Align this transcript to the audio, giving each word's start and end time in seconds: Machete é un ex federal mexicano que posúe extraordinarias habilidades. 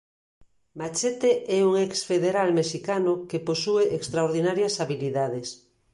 Machete 0.79 1.31
é 1.57 1.59
un 1.69 1.73
ex 1.85 1.93
federal 2.11 2.49
mexicano 2.59 3.11
que 3.29 3.43
posúe 3.49 3.83
extraordinarias 3.99 4.73
habilidades. 4.81 5.47